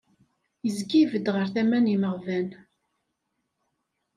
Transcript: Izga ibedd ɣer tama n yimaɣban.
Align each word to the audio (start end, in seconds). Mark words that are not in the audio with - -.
Izga 0.67 0.95
ibedd 0.99 1.27
ɣer 1.33 1.47
tama 1.53 1.79
n 1.79 1.91
yimaɣban. 1.91 2.49